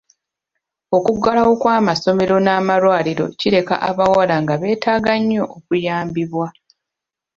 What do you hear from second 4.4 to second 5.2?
nga beetaaga